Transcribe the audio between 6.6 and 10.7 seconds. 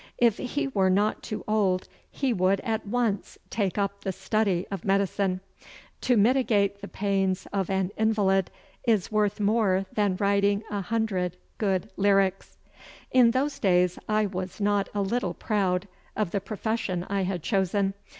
the pains of an invalid is worth more than writing